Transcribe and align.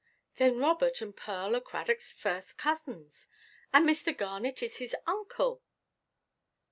"Then 0.37 0.57
Robert 0.57 0.99
and 1.01 1.15
Pearl 1.15 1.55
are 1.55 1.61
Cradockʼs 1.61 2.11
first 2.15 2.57
cousins, 2.57 3.27
and 3.71 3.87
Mr. 3.87 4.17
Garnet 4.17 4.63
is 4.63 4.77
his 4.77 4.95
uncle!" 5.05 5.61